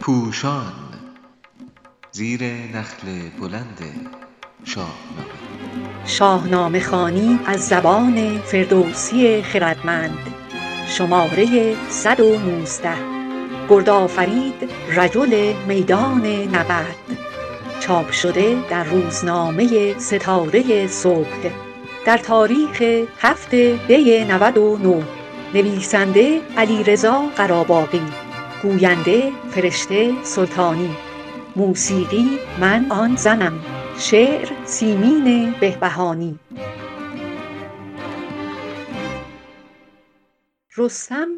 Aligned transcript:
پوشان 0.00 0.72
زیر 2.12 2.42
نخل 2.44 3.06
بلند 3.40 3.78
شاهنامه. 4.64 5.32
شاهنامه 6.04 6.80
خوانی 6.80 7.38
از 7.46 7.68
زبان 7.68 8.38
فردوسی 8.38 9.42
خردمند. 9.42 10.18
شماره 10.88 11.76
صد 11.88 12.20
و 12.20 12.38
نوزده. 12.38 12.94
گردآفرید 13.68 14.70
رجل 14.96 15.54
میدان 15.68 16.26
نبرد. 16.26 16.96
چاپ 17.80 18.10
شده 18.10 18.56
در 18.70 18.84
روزنامه 18.84 19.98
ستاره 19.98 20.86
صبح. 20.86 21.50
در 22.06 22.18
تاریخ 22.18 22.82
هفت 23.18 23.54
دی 23.88 24.24
نود 24.24 24.58
و 24.58 24.78
نه. 24.78 25.21
نویسنده 25.54 26.40
علیرضا 26.56 27.20
قراباغی 27.36 28.02
گوینده 28.62 29.32
فرشته 29.50 30.22
سلطانی. 30.22 30.96
موسیقی 31.56 32.38
من 32.60 32.86
آن 32.90 33.16
زنم 33.16 33.60
شعر 33.98 34.48
سیمین 34.64 35.54
بهبهانی. 35.60 36.38
رستم 40.76 41.28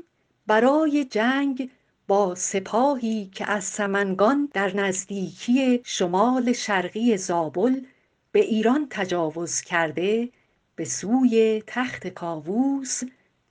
برای 0.47 1.05
جنگ 1.05 1.71
با 2.09 2.35
سپاهی 2.35 3.31
که 3.35 3.51
از 3.51 3.65
سمنگان 3.65 4.49
در 4.53 4.77
نزدیکی 4.77 5.81
شمال 5.85 6.53
شرقی 6.53 7.17
زابل 7.17 7.81
به 8.33 8.41
ایران 8.41 8.87
تجاوز 8.91 9.61
کرده 9.61 10.29
به 10.77 10.85
سوی 10.85 11.63
تخت 11.67 12.07
کاووس 12.07 13.03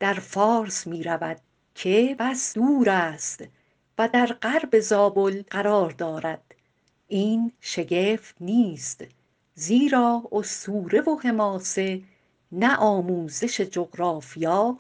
در 0.04 0.14
فارس 0.14 0.88
می 0.88 1.04
رود 1.04 1.38
که 1.76 2.16
بس 2.20 2.54
دور 2.54 2.90
است 2.90 3.44
و 3.98 4.10
در 4.14 4.26
غرب 4.26 4.80
زابل 4.80 5.44
قرار 5.50 5.90
دارد. 5.90 6.56
این 7.08 7.52
شگفت 7.62 8.36
نیست 8.40 9.04
زیرا 9.56 10.24
اسطوره 10.32 11.02
و 11.02 11.16
حماسه 11.16 12.02
نه 12.52 12.76
آموزش 12.76 13.62
جغرافیا 13.62 14.80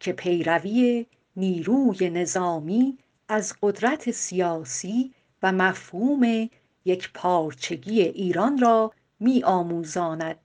که 0.00 0.12
پیروی 0.12 1.06
نیروی 1.36 2.10
نظامی 2.10 2.98
از 3.28 3.54
قدرت 3.62 4.10
سیاسی 4.10 5.14
و 5.42 5.52
مفهوم 5.52 6.48
یکپارچگی 6.84 8.02
ایران 8.02 8.58
را 8.58 8.92
می 9.20 9.44
آموزاند. 9.44 10.36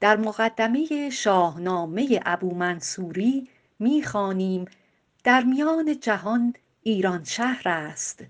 در 0.00 0.16
مقدمه 0.16 1.10
شاهنامه 1.10 2.20
ابومنصوری 2.26 3.48
می 3.78 4.02
خوانیم 4.02 4.64
در 5.24 5.44
میان 5.44 6.00
جهان 6.00 6.54
ایران 6.82 7.24
شهر 7.24 7.68
است 7.68 8.24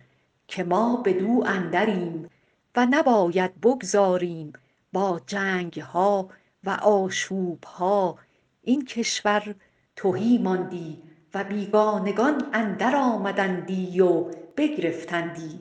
که 0.48 0.64
ما 0.64 0.96
بدو 0.96 1.44
اندریم 1.46 2.30
و 2.76 2.86
نباید 2.90 3.60
بگذاریم 3.60 4.52
با 4.92 5.20
جنگ 5.26 5.80
ها 5.80 6.28
و 6.64 6.70
آشوب 6.70 7.64
ها 7.64 8.18
این 8.62 8.84
کشور 8.84 9.54
تهی 9.96 10.38
ماندی 10.38 11.02
و 11.34 11.44
بیگانگان 11.44 12.50
اندر 12.52 12.96
آمدندی 12.96 14.00
و 14.00 14.24
بگرفتندی. 14.56 15.60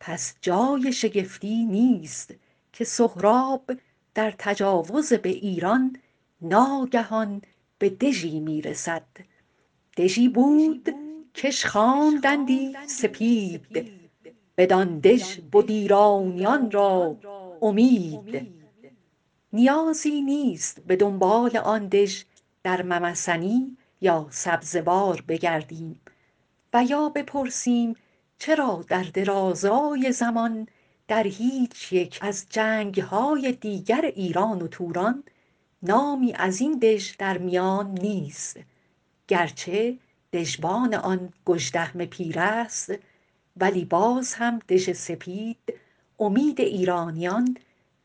پس 0.00 0.34
جای 0.40 0.92
شگفتی 0.92 1.64
نیست 1.64 2.34
که 2.72 2.84
سهراب 2.84 3.70
در 4.14 4.34
تجاوز 4.38 5.12
به 5.12 5.28
ایران 5.28 5.96
ناگهان 6.40 7.42
به 7.78 7.90
دژی 7.90 8.40
می 8.40 8.62
رسد 8.62 9.06
دژی 9.96 10.28
بود 10.28 10.94
کش 11.34 11.66
خواندندی 11.66 12.76
سپید. 12.86 13.90
بدان 14.56 14.98
دژ 14.98 15.38
بد 15.52 15.70
ایرانیان 15.70 16.70
را 16.70 17.16
امید. 17.62 18.46
نیازی 19.52 20.20
نیست 20.22 20.80
به 20.80 20.96
دنبال 20.96 21.56
آن 21.56 21.88
دژ 21.88 22.22
در 22.62 22.82
ممسنی 22.82 23.76
یا 24.00 24.26
سبزوار 24.30 25.24
بگردیم 25.28 26.00
و 26.74 26.84
یا 26.84 27.08
بپرسیم 27.08 27.96
چرا 28.38 28.84
در 28.88 29.02
درازای 29.02 30.12
زمان 30.12 30.68
در 31.08 31.22
هیچ 31.22 31.92
یک 31.92 32.18
از 32.22 32.46
جنگ 32.50 33.00
های 33.00 33.52
دیگر 33.52 34.12
ایران 34.16 34.62
و 34.62 34.68
توران 34.68 35.24
نامی 35.82 36.32
از 36.32 36.60
این 36.60 36.78
دژ 36.78 37.16
در 37.18 37.38
میان 37.38 37.90
نیست 37.90 38.60
گرچه 39.28 39.98
دژبان 40.32 40.94
آن 40.94 41.32
گژدهم 41.46 42.04
پیر 42.04 42.38
است 42.38 42.92
ولی 43.56 43.84
باز 43.84 44.34
هم 44.34 44.58
دژ 44.58 44.90
سپید 44.92 45.74
امید 46.18 46.60
ایرانیان 46.60 47.56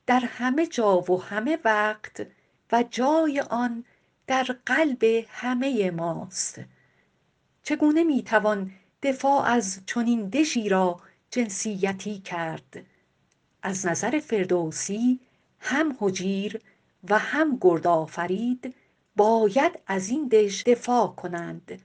در 0.05 0.19
همه 0.19 0.67
جا 0.67 1.01
و 1.01 1.23
همه 1.23 1.57
وقت 1.65 2.27
و 2.71 2.83
جای 2.89 3.39
آن 3.39 3.85
در 4.27 4.43
قلب 4.65 5.03
همه 5.27 5.91
ماست. 5.91 6.61
چگونه 7.63 8.03
می 8.03 8.23
توان 8.23 8.71
دفاع 9.03 9.45
از 9.45 9.79
چنین 9.85 10.29
دژی 10.29 10.69
را 10.69 11.01
جنسیتی 11.31 12.19
کرد؟ 12.19 12.85
از 13.63 13.85
نظر 13.85 14.19
فردوسی 14.19 15.19
هم 15.59 15.97
هجیر 16.01 16.61
و 17.09 17.19
هم 17.19 17.57
گردآفرید 17.61 18.75
باید 19.15 19.79
از 19.87 20.09
این 20.09 20.27
دژ 20.27 20.63
دفاع 20.63 21.07
کنند. 21.07 21.81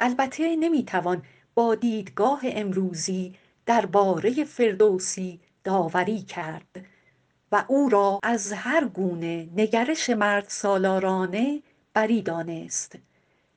البته 0.00 0.56
نمی 0.56 0.84
توان 0.84 1.22
با 1.54 1.74
دیدگاه 1.74 2.40
امروزی 2.44 3.34
درباره 3.66 4.44
فردوسی 4.44 5.40
داوری 5.64 6.22
کرد 6.22 6.86
و 7.52 7.64
او 7.68 7.88
را 7.88 8.20
از 8.22 8.52
هر 8.52 8.84
گونه 8.84 9.48
نگرش 9.56 10.10
مردسالارانه 10.10 11.62
بری 11.94 12.22
دانست 12.22 12.98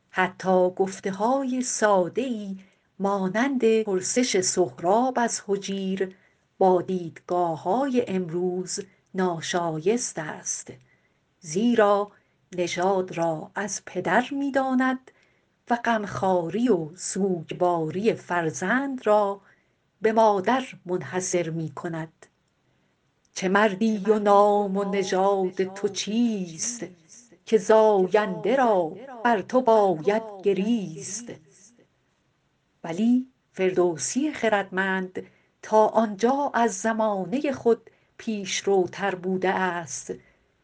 حتی 0.10 0.70
گفته 0.70 1.12
های 1.12 1.62
ساده 1.62 2.22
ای 2.22 2.58
مانند 3.00 3.84
پرسش 3.84 4.42
سهراب 4.42 5.20
از 5.20 5.42
هجیر 5.48 6.16
با 6.58 6.82
دیدگاه 6.82 7.64
های 7.64 8.06
امروز 8.08 8.80
ناشایست 9.18 10.20
است. 10.20 10.74
زیرا 11.40 12.12
نژاد 12.56 13.18
را 13.18 13.52
از 13.56 13.82
پدر 13.86 14.26
می 14.32 14.52
داند 14.52 15.12
و 15.70 15.76
غمخواری 15.76 16.70
و 16.70 16.96
سوگواری 16.96 18.14
فرزند 18.14 19.08
را 19.08 19.42
به 20.02 20.12
مادر 20.12 20.64
منحصر 20.86 21.50
می 21.50 21.72
کند 21.72 22.26
چه 23.34 23.50
مردی 23.50 23.98
و 23.98 24.20
نام 24.20 24.78
و 24.78 24.84
نژاد 24.84 25.64
تو 25.64 25.88
چیست 25.88 26.86
که 27.46 27.58
زاینده 27.58 28.56
را 28.56 28.98
بر 29.24 29.42
تو 29.42 29.62
باید 29.62 30.24
گریست؟ 30.44 31.32
ولی 32.84 33.28
فردوسی 33.52 34.32
خردمند 34.32 35.24
تا 35.62 35.88
آنجا 35.88 36.52
از 36.54 36.74
زمانه 36.74 37.52
خود 37.52 37.90
پیشروتر 38.18 39.16
بوده 39.16 39.50
است 39.50 40.14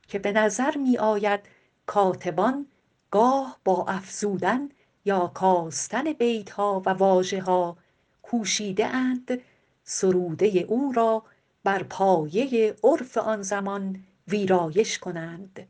که 0.08 0.20
به 0.20 0.32
نظر 0.32 0.78
می 0.78 0.98
آید 0.98 1.40
کاتبان 1.86 2.68
گاه 3.12 3.60
با 3.66 3.86
افزودن 3.88 4.70
یا 5.06 5.28
کاستن 5.28 6.14
بیت 6.14 6.50
ها 6.50 6.82
و 6.86 6.90
واژه 6.90 7.42
ها 7.42 7.78
کوشیده 8.22 8.86
اند 8.86 9.42
سروده 9.84 10.48
او 10.48 10.92
را 10.92 11.24
بر 11.64 11.84
پایه 11.84 12.76
عرف 12.84 13.18
آن 13.18 13.42
زمان 13.42 14.04
ویرایش 14.28 15.00
کنند. 15.00 15.68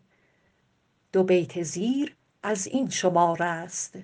دو 1.12 1.24
بیت 1.24 1.64
زیر 1.64 2.16
از 2.44 2.68
این 2.68 2.90
شمار 2.90 3.44
است. 3.44 3.98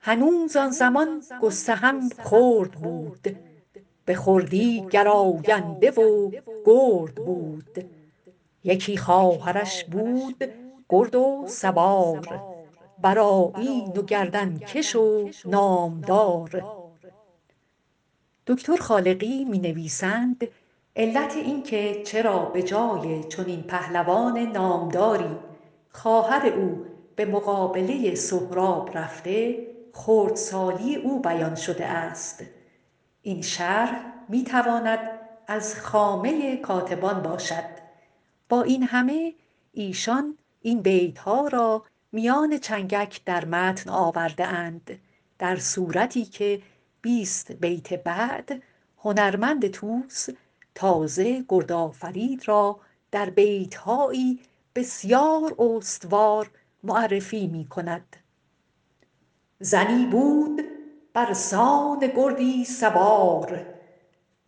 هنوز 0.00 0.56
آن 0.56 0.70
زمان 0.70 1.22
گستهم 1.42 2.08
خرد 2.08 2.70
بود. 2.70 3.51
به 4.04 4.14
خردی 4.14 4.86
گراینده 4.90 5.90
و 5.90 6.30
گرد 6.66 7.14
بود. 7.14 7.84
یکی 8.64 8.96
خواهرش 8.96 9.84
بود 9.84 10.44
گرد 10.88 11.14
و 11.14 11.44
سوار. 11.48 12.42
برآیین 13.02 13.92
و 13.96 14.02
گردنکش 14.02 14.96
و 14.96 15.30
نامدار. 15.44 16.64
دکتر 18.46 18.76
خالقی 18.76 19.44
می 19.44 19.58
نویسند 19.58 20.48
علت 20.96 21.36
این 21.36 21.62
که 21.62 22.02
چرا 22.02 22.38
به 22.38 22.62
جای 22.62 23.24
چنین 23.24 23.62
پهلوان 23.62 24.38
نامداری 24.38 25.36
خواهر 25.90 26.46
او 26.46 26.84
به 27.16 27.24
مقابله 27.24 28.14
سهراب 28.14 28.90
رفته 28.98 29.66
خردسالی 29.92 30.96
او 30.96 31.20
بیان 31.20 31.54
شده 31.54 31.86
است. 31.86 32.44
این 33.22 33.42
شرح 33.42 34.04
می 34.28 34.44
تواند 34.44 34.98
از 35.46 35.80
خامه 35.80 36.56
کاتبان 36.56 37.22
باشد. 37.22 37.64
با 38.48 38.62
این 38.62 38.82
همه 38.82 39.34
ایشان 39.72 40.38
این 40.60 40.82
بیت 40.82 41.18
ها 41.18 41.48
را 41.48 41.84
میان 42.12 42.58
چنگک 42.58 43.24
در 43.24 43.44
متن 43.44 43.90
آورده 43.90 44.46
اند 44.46 44.98
در 45.38 45.56
صورتی 45.56 46.24
که 46.24 46.62
بیست 47.02 47.52
بیت 47.52 47.94
بعد 47.94 48.62
هنرمند 48.98 49.66
توس 49.66 50.28
تازه 50.74 51.44
گردآفرید 51.48 52.48
را 52.48 52.80
در 53.10 53.30
بیتهایی 53.30 54.40
بسیار 54.74 55.54
استوار 55.58 56.50
معرفی 56.82 57.46
می 57.46 57.64
کند 57.64 58.16
زنی 59.60 60.06
بود 60.06 60.71
برسان 61.14 61.98
گردی 62.16 62.64
سوار 62.64 63.66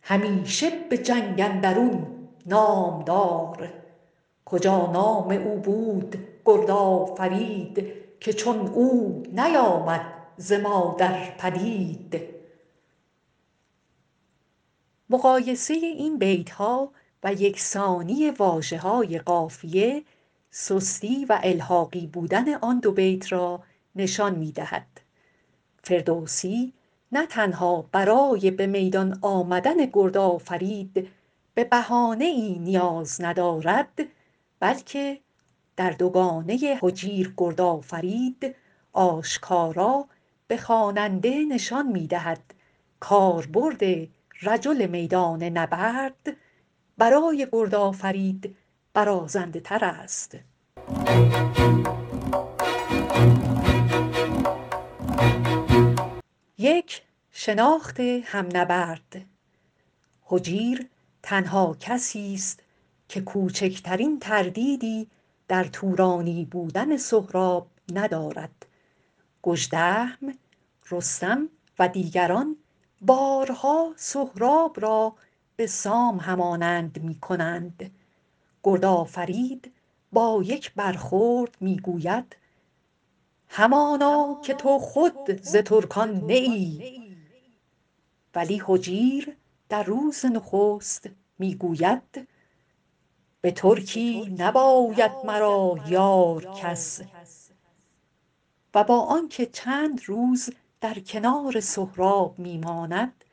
همیشه 0.01 0.69
به 0.89 0.97
جنگ 0.97 1.41
اندرون 1.41 2.07
نامدار. 2.45 3.73
کجا 4.45 4.91
نام 4.91 5.31
او 5.31 5.59
بود 5.59 6.17
گردآفرید 6.45 7.85
که 8.19 8.33
چون 8.33 8.57
او 8.57 9.23
نیامد 9.31 10.13
ز 10.37 10.53
مادر 10.53 11.35
پدید. 11.37 12.21
مقایسه 15.09 15.73
این 15.73 16.17
بیتها 16.17 16.91
و 17.23 17.33
یکسانی 17.33 18.29
واژه 18.29 18.77
های 18.77 19.19
قافیه 19.19 20.03
سستی 20.49 21.25
و 21.25 21.39
الحاقی 21.43 22.07
بودن 22.07 22.53
آن 22.53 22.79
دو 22.79 22.91
بیت 22.91 23.31
را 23.31 23.63
نشان 23.95 24.35
می 24.35 24.51
دهد 24.51 25.04
فردوسی 25.85 26.73
نه 27.11 27.25
تنها 27.25 27.85
برای 27.91 28.51
به 28.51 28.67
میدان 28.67 29.19
آمدن 29.21 29.85
گردآفرید 29.93 31.07
به 31.53 31.63
بهانه 31.63 32.25
ای 32.25 32.59
نیاز 32.59 33.21
ندارد 33.21 33.99
بلکه 34.59 35.19
در 35.77 35.91
دوگانه 35.91 36.53
هجیر 36.53 37.33
گردآفرید 37.37 38.55
آشکارا 38.93 40.05
به 40.47 40.57
خواننده 40.57 41.45
نشان 41.45 41.87
می 41.87 42.07
دهد 42.07 42.53
کاربرد 42.99 43.81
رجل 44.41 44.85
میدان 44.85 45.43
نبرد 45.43 46.37
برای 46.97 47.47
گردآفرید 47.51 48.55
برازنده 48.93 49.59
تر 49.59 49.85
است. 49.85 50.37
یک 56.65 57.01
شناخت 57.31 57.99
همنبرد. 57.99 59.25
هجیر 60.31 60.89
تنها 61.23 61.77
کسی 61.79 62.33
است 62.33 62.59
که 63.09 63.21
کوچکترین 63.21 64.19
تردیدی 64.19 65.07
در 65.47 65.63
تورانی 65.63 66.45
بودن 66.45 66.97
سهراب 66.97 67.67
ندارد. 67.93 68.65
گژدهم 69.43 70.37
رستم 70.91 71.49
و 71.79 71.87
دیگران 71.87 72.57
بارها 73.01 73.93
سهراب 73.95 74.79
را 74.79 75.15
به 75.55 75.67
سام 75.67 76.17
همانند 76.17 77.03
می 77.03 77.19
کنند 77.19 77.91
گردآفرید 78.63 79.71
با 80.11 80.41
یک 80.45 80.73
برخورد 80.73 81.57
می 81.59 81.77
گوید 81.79 82.35
همانا 83.47 84.41
که 84.43 84.53
تو 84.53 84.79
خود 84.79 85.41
ز 85.41 85.55
ترکان 85.55 86.25
نه 86.25 86.33
ای 86.33 87.01
ولی 88.35 88.61
هجیر 88.67 89.37
در 89.69 89.83
روز 89.83 90.25
نخست 90.25 91.09
می 91.39 91.55
گوید 91.55 92.27
به 93.41 93.51
ترکی 93.51 94.35
نباید 94.37 95.11
مرا 95.25 95.79
یار 95.87 96.45
کس. 96.61 97.01
و 98.75 98.83
با 98.83 98.99
آنکه 99.01 99.45
چند 99.45 100.01
روز 100.05 100.49
در 100.81 100.99
کنار 100.99 101.59
سهراب 101.59 102.39
می 102.39 102.57
ماند 102.57 103.23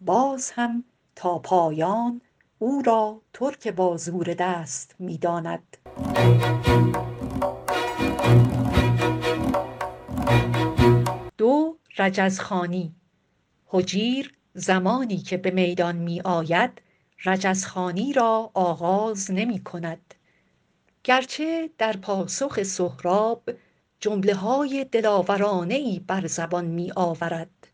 باز 0.00 0.50
هم 0.50 0.84
تا 1.16 1.38
پایان 1.38 2.20
او 2.58 2.82
را 2.82 3.20
ترک 3.32 3.68
با 3.68 3.96
زور 3.96 4.34
دست 4.34 4.94
می 4.98 5.18
داند 5.18 5.76
رجزخوانی 11.98 12.94
هجیر 13.72 14.34
زمانی 14.54 15.16
که 15.16 15.36
به 15.36 15.50
میدان 15.50 15.96
می 15.96 16.20
آید 16.20 16.82
رجزخوانی 17.24 18.12
را 18.12 18.50
آغاز 18.54 19.30
نمی 19.30 19.64
کند. 19.64 20.14
گرچه 21.04 21.70
در 21.78 21.96
پاسخ 21.96 22.62
سهراب 22.62 23.50
جمله 24.00 24.34
های 24.34 24.84
دلاورانه 24.92 25.74
ای 25.74 26.00
بر 26.06 26.26
زبان 26.26 26.64
می 26.64 26.92
آورد 26.96 27.68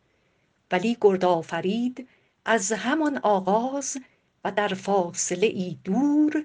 ولی 0.71 0.97
گردآفرید 1.00 2.09
از 2.44 2.73
همان 2.73 3.19
آغاز 3.23 3.97
و 4.44 4.53
در 4.53 4.69
فاصله 4.69 5.47
ای 5.47 5.79
دور 5.85 6.44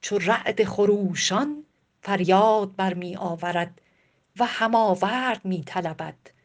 چو 0.00 0.18
رعد 0.18 0.64
خروشان 0.64 1.64
فریاد 2.02 2.76
بر 2.76 2.94
می 2.94 3.16
آورد 3.16 3.80
و 4.38 4.44
هم 4.44 4.74
آورد 4.74 5.44
می 5.44 5.64
طلبد 5.64 6.37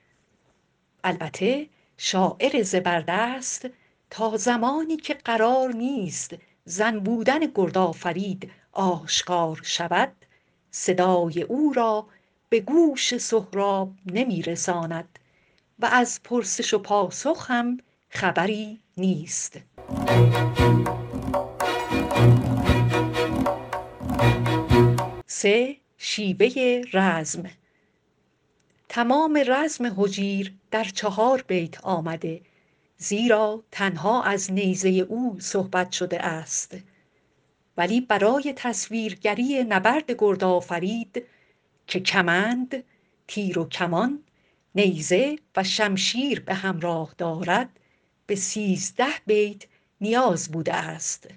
البته 1.04 1.68
شاعر 1.98 2.64
زبردست 2.64 3.68
تا 4.10 4.38
زمانی 4.38 4.98
که 4.98 5.14
قرار 5.14 5.72
نیست 5.74 6.36
زن 6.66 7.00
بودن 7.00 7.40
گردآفرید 7.56 8.52
آشکار 8.72 9.62
شود 9.64 10.12
صدای 10.72 11.42
او 11.42 11.74
را 11.74 12.08
به 12.50 12.60
گوش 12.60 13.18
سهراب 13.18 13.92
نمی 14.06 14.42
رساند 14.42 15.20
و 15.80 15.86
از 15.86 16.20
پرسش 16.24 16.74
و 16.74 16.80
پاسخ 16.80 17.52
هم 17.52 17.78
خبری 18.10 18.80
نیست. 18.98 19.60
سه 25.28 25.76
شیوه 25.98 26.82
رزم 26.94 27.44
تمام 28.94 29.44
رزم 29.48 29.86
هجیر 29.86 30.54
در 30.72 30.84
چهار 30.84 31.42
بیت 31.48 31.84
آمده 31.84 32.42
زیرا 32.98 33.63
تنها 33.72 34.24
از 34.24 34.51
نیزه 34.51 34.90
او 34.90 35.40
صحبت 35.40 35.92
شده 35.92 36.25
است. 36.25 36.78
ولی 37.78 38.01
برای 38.01 38.54
تصویرگری 38.56 39.63
نبرد 39.63 40.12
گردآفرید 40.18 41.24
که 41.88 42.00
کمند 42.00 42.84
تیر 43.28 43.60
و 43.60 43.66
کمان 43.69 44.24
نیزه 44.75 45.36
و 45.56 45.63
شمشیر 45.63 46.40
به 46.40 46.54
همراه 46.54 47.16
دارد 47.18 47.69
به 48.28 48.35
سیزده 48.35 49.14
بیت 49.26 49.64
نیاز 50.02 50.52
بوده 50.52 50.73
است. 50.73 51.28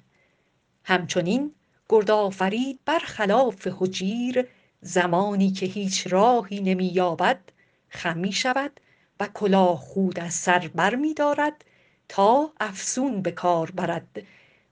همچنین 0.85 1.55
گردآفرید 1.89 2.81
بر 2.85 2.99
خلاف 2.99 3.67
هجیر 3.81 4.49
زمانی 4.87 5.51
که 5.51 5.67
هیچ 5.67 6.07
راهی 6.07 6.61
نمی 6.61 6.87
یابد 6.87 7.41
خم 7.89 8.19
می 8.19 8.33
شود 8.33 8.81
و 9.21 9.29
کلاه 9.35 9.77
خود 9.77 10.21
از 10.21 10.35
سر 10.35 10.71
بر 10.75 10.95
می 10.95 11.15
دارد 11.15 11.65
تا 12.09 12.53
افسون 12.61 13.23
به 13.23 13.33
کار 13.33 13.71
برد 13.71 14.23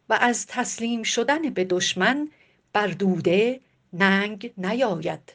و 0.09 0.18
از 0.21 0.47
تسلیم 0.47 1.02
شدن 1.02 1.50
به 1.50 1.64
دشمن 1.64 2.28
بر 2.73 2.87
دوده 2.87 3.61
ننگ 3.92 4.52
نیاید. 4.59 5.35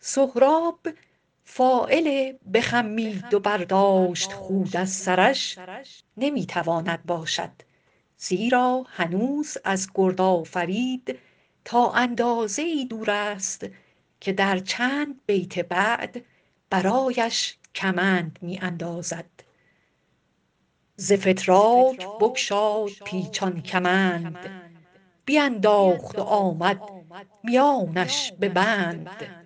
سهراب 0.00 0.80
فاعل 1.44 2.32
بخمید 2.54 3.34
و 3.34 3.40
برداشت 3.40 4.32
خود 4.32 4.76
از 4.76 4.90
سرش 4.90 5.58
نمی 6.16 6.46
تواند 6.46 7.06
باشد 7.06 7.50
زیرا 8.18 8.86
هنوز 8.88 9.56
از 9.64 9.88
گردآفرید 9.94 11.18
تا 11.66 11.92
اندازه 11.92 12.62
ای 12.62 12.84
دور 12.84 13.10
است 13.10 13.66
که 14.20 14.32
در 14.32 14.58
چند 14.58 15.20
بیت 15.26 15.58
بعد 15.58 16.24
برایش 16.70 17.56
کمند 17.74 18.38
می 18.42 18.58
اندازد 18.58 19.30
ز 20.96 21.12
فتراک 21.12 22.08
بگشاد 22.20 22.90
پیچان 23.04 23.62
کمند. 23.62 24.38
بینداخت 25.24 26.18
و 26.18 26.22
آمد 26.22 26.80
میانش 27.44 28.32
به 28.40 28.48
بند. 28.48 29.45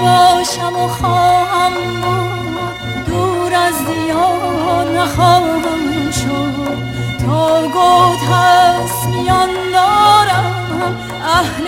نباشم 0.00 0.76
و 0.76 0.88
خواهم 0.88 1.72
دور 3.06 3.54
از 3.54 3.74
دیار 3.86 5.00
نخواهم 5.00 6.10
شد. 6.12 6.78
تا 7.26 7.62
گوت 7.62 8.22
هست 8.32 9.06
میان 9.06 9.48
دارم. 9.72 10.96
اهل 11.24 11.66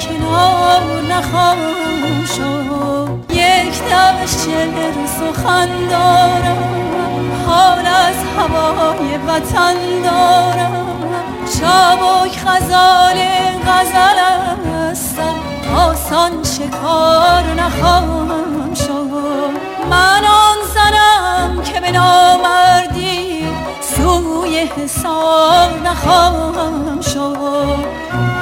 کنار 0.00 1.02
نخواهم 1.10 2.24
شد. 2.36 3.08
یک 3.30 3.82
دم 3.90 4.26
شعر 4.26 5.06
سخن 5.06 5.68
دارم. 5.90 6.62
حال 7.46 7.86
از 7.86 8.16
هوای 8.36 9.18
وطن 9.28 9.74
دارم. 10.04 10.53
شکار 16.64 17.44
نخواهم 17.44 18.74
شد. 18.74 19.50
من 19.90 20.22
آن 20.24 20.56
زنم 20.74 21.62
که 21.62 21.80
به 21.80 21.90
نامردی 21.90 23.46
سوی 23.80 24.58
حساب 24.58 25.82
نخواهم 25.84 27.00
شد. 27.00 28.33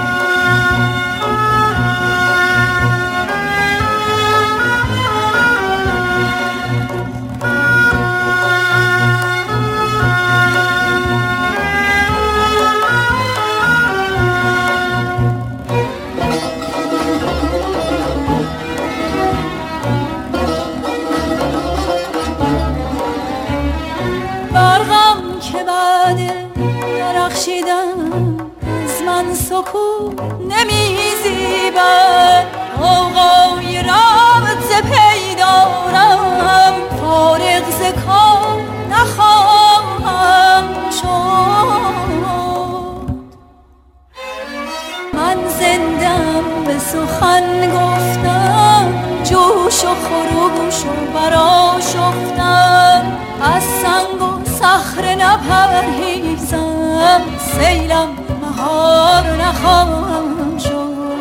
سیلم 57.62 58.09
مهار 58.42 59.26
نخواهم 59.26 60.59
شد. 60.59 61.19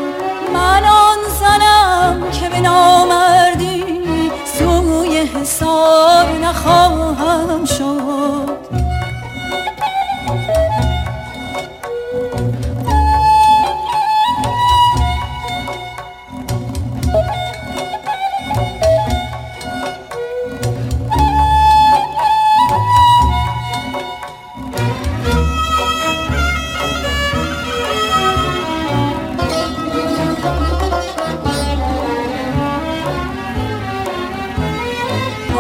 من 0.54 0.84
آن 0.84 1.18
زنم 1.40 2.32
که 2.32 2.50
به 2.50 2.60
نامردی 2.60 3.84
سوی 4.60 5.18
حساب 5.18 6.28
نخواهم 6.44 7.66
شد. 7.66 8.21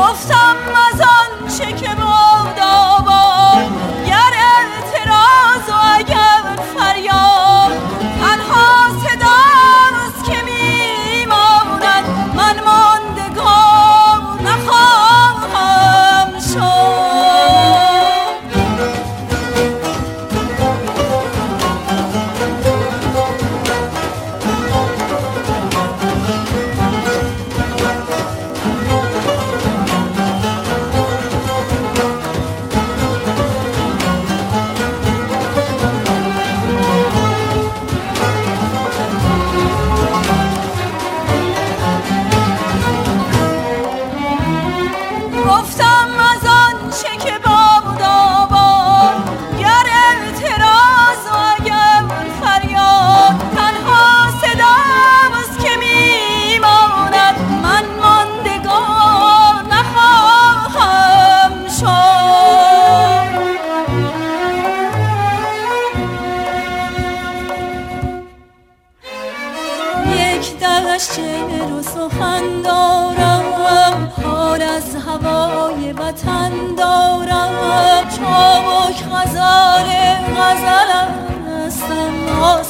Of 0.02 0.41